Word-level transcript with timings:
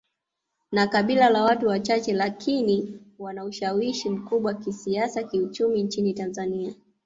Ni 0.71 0.87
kabila 0.87 1.29
la 1.29 1.43
watu 1.43 1.67
wachache 1.67 2.13
lakini 2.13 2.99
wana 3.19 3.45
ushawishi 3.45 4.09
mkubwa 4.09 4.53
kisiasa 4.53 5.23
kiuchumi 5.23 5.83
nchini 5.83 6.13
Tanzania 6.13 6.73